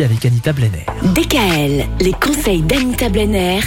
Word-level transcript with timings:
avec 0.00 0.24
Anita 0.24 0.54
Blenner. 0.54 0.86
DKL, 1.02 1.84
les 2.00 2.12
conseils 2.12 2.62
d'Anita 2.62 3.10
Blenner, 3.10 3.60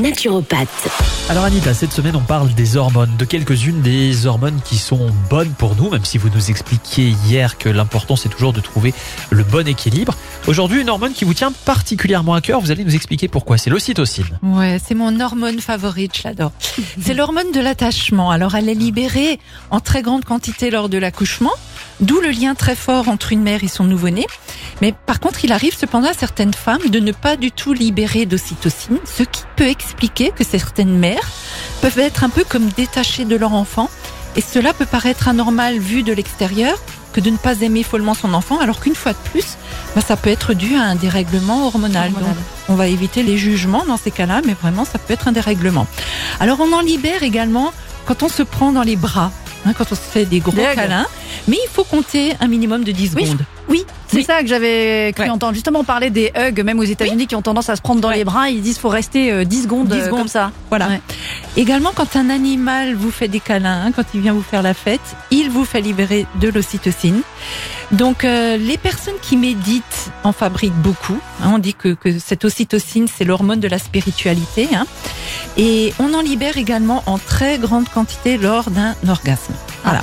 naturopathe. 0.00 0.88
Alors 1.28 1.44
Anita, 1.44 1.74
cette 1.74 1.92
semaine 1.92 2.14
on 2.14 2.20
parle 2.20 2.54
des 2.54 2.76
hormones, 2.76 3.16
de 3.18 3.24
quelques-unes 3.24 3.80
des 3.82 4.26
hormones 4.26 4.60
qui 4.64 4.78
sont 4.78 5.10
bonnes 5.28 5.50
pour 5.50 5.74
nous, 5.74 5.90
même 5.90 6.04
si 6.04 6.18
vous 6.18 6.28
nous 6.28 6.50
expliquiez 6.50 7.14
hier 7.26 7.58
que 7.58 7.68
l'important 7.68 8.14
c'est 8.14 8.28
toujours 8.28 8.52
de 8.52 8.60
trouver 8.60 8.94
le 9.30 9.42
bon 9.42 9.66
équilibre. 9.66 10.14
Aujourd'hui 10.46 10.80
une 10.80 10.88
hormone 10.88 11.12
qui 11.12 11.24
vous 11.24 11.34
tient 11.34 11.52
particulièrement 11.64 12.34
à 12.34 12.40
cœur, 12.40 12.60
vous 12.60 12.70
allez 12.70 12.84
nous 12.84 12.94
expliquer 12.94 13.26
pourquoi, 13.26 13.58
c'est 13.58 13.70
l'ocytocine. 13.70 14.38
Ouais, 14.42 14.80
c'est 14.84 14.94
mon 14.94 15.18
hormone 15.18 15.58
favorite, 15.58 16.16
je 16.16 16.28
l'adore. 16.28 16.52
c'est 17.00 17.14
l'hormone 17.14 17.50
de 17.52 17.60
l'attachement. 17.60 18.30
Alors 18.30 18.54
elle 18.54 18.68
est 18.68 18.74
libérée 18.74 19.40
en 19.70 19.80
très 19.80 20.02
grande 20.02 20.24
quantité 20.24 20.70
lors 20.70 20.88
de 20.88 20.98
l'accouchement, 20.98 21.52
d'où 22.00 22.20
le 22.20 22.30
lien 22.30 22.54
très 22.54 22.74
fort 22.74 23.08
entre 23.08 23.32
une 23.32 23.42
mère 23.42 23.64
et 23.64 23.68
son 23.68 23.84
nouveau-né. 23.84 24.26
Mais 24.80 24.92
par 25.06 25.20
contre, 25.20 25.44
il 25.44 25.52
arrive 25.52 25.76
cependant 25.76 26.08
à 26.08 26.14
certaines 26.14 26.54
femmes 26.54 26.88
de 26.88 26.98
ne 26.98 27.12
pas 27.12 27.36
du 27.36 27.52
tout 27.52 27.72
libérer 27.72 28.26
d'ocytocine, 28.26 28.98
ce 29.04 29.22
qui 29.22 29.42
peut 29.56 29.68
expliquer 29.68 30.30
que 30.30 30.44
certaines 30.44 30.96
mères 30.98 31.30
peuvent 31.80 31.98
être 31.98 32.24
un 32.24 32.28
peu 32.28 32.44
comme 32.44 32.68
détachées 32.68 33.24
de 33.24 33.36
leur 33.36 33.54
enfant. 33.54 33.88
Et 34.34 34.40
cela 34.40 34.72
peut 34.72 34.86
paraître 34.86 35.28
anormal 35.28 35.78
vu 35.78 36.02
de 36.02 36.12
l'extérieur 36.12 36.78
que 37.12 37.20
de 37.20 37.30
ne 37.30 37.36
pas 37.36 37.60
aimer 37.60 37.82
follement 37.82 38.14
son 38.14 38.32
enfant, 38.32 38.58
alors 38.58 38.80
qu'une 38.80 38.94
fois 38.94 39.12
de 39.12 39.18
plus, 39.30 39.56
bah, 39.94 40.00
ça 40.00 40.16
peut 40.16 40.30
être 40.30 40.54
dû 40.54 40.74
à 40.74 40.82
un 40.82 40.94
dérèglement 40.94 41.66
hormonal. 41.66 42.10
Hormonal. 42.10 42.34
Donc, 42.34 42.44
on 42.70 42.74
va 42.74 42.88
éviter 42.88 43.22
les 43.22 43.36
jugements 43.36 43.84
dans 43.84 43.98
ces 43.98 44.10
cas-là, 44.10 44.40
mais 44.46 44.54
vraiment, 44.54 44.84
ça 44.84 44.98
peut 44.98 45.12
être 45.12 45.28
un 45.28 45.32
dérèglement. 45.32 45.86
Alors, 46.40 46.60
on 46.60 46.72
en 46.72 46.80
libère 46.80 47.22
également 47.22 47.72
quand 48.06 48.22
on 48.22 48.28
se 48.28 48.42
prend 48.42 48.72
dans 48.72 48.82
les 48.82 48.96
bras, 48.96 49.30
hein, 49.66 49.72
quand 49.76 49.84
on 49.90 49.94
se 49.94 50.00
fait 50.00 50.24
des 50.24 50.40
gros 50.40 50.52
câlins, 50.52 51.06
mais 51.48 51.56
il 51.64 51.68
faut 51.70 51.84
compter 51.84 52.34
un 52.40 52.48
minimum 52.48 52.84
de 52.84 52.92
10 52.92 53.12
Oui. 53.16 53.24
secondes. 53.26 53.44
Oui, 53.68 53.84
c'est 54.08 54.16
Oui. 54.18 54.24
ça 54.24 54.42
que 54.42 54.48
j'avais 54.48 55.12
cru 55.14 55.24
Ouais. 55.24 55.30
entendre. 55.30 55.54
Justement, 55.54 55.80
on 55.80 55.84
parlait 55.84 56.10
des 56.10 56.30
hugs, 56.36 56.62
même 56.64 56.78
aux 56.80 56.82
États-Unis, 56.84 57.26
qui 57.26 57.36
ont 57.36 57.42
tendance 57.42 57.68
à 57.70 57.76
se 57.76 57.80
prendre 57.80 58.00
dans 58.00 58.08
Ouais. 58.08 58.16
les 58.16 58.24
bras. 58.24 58.50
Ils 58.50 58.60
disent 58.60 58.78
faut 58.78 58.88
rester 58.88 59.30
euh, 59.32 59.44
10 59.44 59.62
secondes, 59.62 59.88
10 59.88 59.94
euh, 59.94 60.04
secondes. 60.06 60.18
comme 60.18 60.28
ça. 60.28 60.50
Voilà. 60.68 60.88
Ouais. 60.88 61.00
Également, 61.56 61.92
quand 61.94 62.16
un 62.16 62.28
animal 62.28 62.94
vous 62.94 63.10
fait 63.10 63.28
des 63.28 63.40
câlins, 63.40 63.84
hein, 63.86 63.92
quand 63.94 64.02
il 64.14 64.20
vient 64.20 64.32
vous 64.32 64.42
faire 64.42 64.62
la 64.62 64.74
fête, 64.74 65.00
il 65.30 65.48
vous 65.48 65.64
fait 65.64 65.80
libérer 65.80 66.26
de 66.40 66.48
l'ocytocine. 66.48 67.22
Donc, 67.92 68.24
euh, 68.24 68.56
les 68.56 68.78
personnes 68.78 69.14
qui 69.22 69.36
méditent 69.36 70.10
en 70.24 70.32
fabriquent 70.32 70.72
beaucoup. 70.74 71.18
hein. 71.42 71.50
on 71.54 71.58
dit 71.58 71.74
que, 71.74 71.94
que 71.94 72.18
cette 72.18 72.44
ocytocine, 72.44 73.06
c'est 73.06 73.24
l'hormone 73.24 73.60
de 73.60 73.68
la 73.68 73.78
spiritualité. 73.78 74.68
hein. 74.74 74.86
Et 75.56 75.92
on 75.98 76.14
en 76.14 76.20
libère 76.20 76.56
également 76.56 77.02
en 77.06 77.18
très 77.18 77.58
grande 77.58 77.88
quantité 77.88 78.36
lors 78.38 78.70
d'un 78.70 78.94
orgasme. 79.08 79.54
Voilà. 79.84 80.02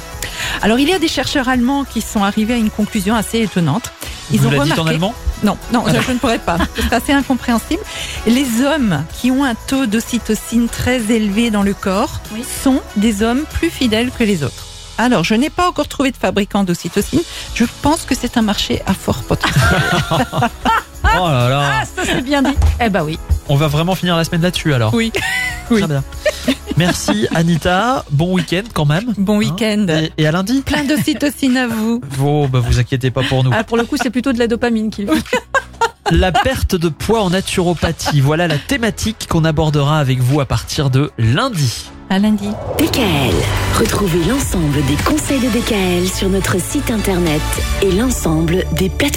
Alors, 0.61 0.79
il 0.79 0.89
y 0.89 0.93
a 0.93 0.99
des 0.99 1.07
chercheurs 1.07 1.47
allemands 1.49 1.83
qui 1.85 2.01
sont 2.01 2.23
arrivés 2.23 2.53
à 2.53 2.57
une 2.57 2.69
conclusion 2.69 3.15
assez 3.15 3.39
étonnante. 3.41 3.91
Ils 4.31 4.39
vous 4.39 4.47
ont 4.47 4.51
l'avez 4.51 4.63
dit 4.65 4.71
en 4.71 4.75
remarqué. 4.75 4.93
allemand? 4.95 5.13
Non, 5.43 5.57
non, 5.73 5.83
Ah, 5.87 5.91
je 6.05 6.11
ne 6.11 6.17
pourrais 6.17 6.37
pas. 6.39 6.57
C'est 6.75 6.93
assez 6.93 7.13
incompréhensible. 7.13 7.81
Les 8.27 8.61
hommes 8.63 9.03
qui 9.13 9.31
ont 9.31 9.43
un 9.43 9.55
taux 9.55 9.85
d'ocytocine 9.85 10.67
très 10.67 10.97
élevé 11.11 11.49
dans 11.49 11.63
le 11.63 11.73
corps 11.73 12.19
Oui. 12.33 12.43
sont 12.63 12.81
des 12.97 13.23
hommes 13.23 13.43
plus 13.53 13.69
fidèles 13.69 14.11
que 14.11 14.23
les 14.23 14.43
autres. 14.43 14.65
Alors, 14.97 15.23
je 15.23 15.33
n'ai 15.33 15.49
pas 15.49 15.67
encore 15.69 15.87
trouvé 15.87 16.11
de 16.11 16.17
fabricant 16.17 16.65
d'ocytocine. 16.65 17.21
Je 17.55 17.63
pense 17.81 18.01
que 18.03 18.13
c'est 18.15 18.35
un 18.37 18.41
marché 18.41 18.81
à 18.85 18.93
fort 18.93 19.23
potentiel. 19.23 19.63
Oh 21.21 21.27
là 21.27 21.49
là, 21.49 21.71
Ah, 21.81 21.85
ça 21.85 22.03
c'est 22.05 22.21
bien 22.21 22.41
dit. 22.43 22.55
eh 22.81 22.89
ben 22.89 23.03
oui. 23.03 23.17
On 23.49 23.55
va 23.55 23.67
vraiment 23.67 23.95
finir 23.95 24.15
la 24.15 24.23
semaine 24.23 24.41
là-dessus 24.41 24.73
alors. 24.73 24.93
Oui. 24.93 25.11
Très 25.69 25.87
bien. 25.87 26.03
Merci 26.77 27.27
Anita, 27.35 28.05
bon 28.11 28.33
week-end 28.33 28.63
quand 28.73 28.85
même. 28.85 29.13
Bon 29.17 29.35
Hein 29.35 29.39
week-end. 29.39 29.85
Et, 29.89 30.11
et 30.17 30.27
à 30.27 30.31
lundi 30.31 30.61
Plein 30.61 30.85
d'ocytocine 30.85 31.57
à 31.57 31.67
vous. 31.67 32.01
Vous, 32.11 32.47
bah, 32.47 32.59
vous 32.59 32.79
inquiétez 32.79 33.11
pas 33.11 33.23
pour 33.23 33.43
nous. 33.43 33.51
Ah, 33.53 33.63
pour 33.63 33.77
le 33.77 33.83
coup, 33.83 33.97
c'est 34.01 34.09
plutôt 34.09 34.31
de 34.31 34.39
la 34.39 34.47
dopamine 34.47 34.89
qu'il 34.89 35.07
La 36.11 36.31
perte 36.31 36.75
de 36.75 36.89
poids 36.89 37.21
en 37.21 37.29
naturopathie, 37.29 38.19
voilà 38.21 38.47
la 38.47 38.57
thématique 38.57 39.27
qu'on 39.29 39.45
abordera 39.45 39.99
avec 39.99 40.19
vous 40.19 40.39
à 40.39 40.45
partir 40.45 40.89
de 40.89 41.11
lundi. 41.19 41.85
À 42.09 42.17
lundi. 42.17 42.49
DKL, 42.79 43.35
retrouvez 43.77 44.23
l'ensemble 44.27 44.83
des 44.87 44.95
conseils 45.05 45.39
de 45.39 45.49
DKL 45.49 46.07
sur 46.07 46.29
notre 46.29 46.59
site 46.59 46.89
internet 46.89 47.41
et 47.83 47.91
l'ensemble 47.91 48.63
des 48.71 48.89
plateformes 48.89 49.09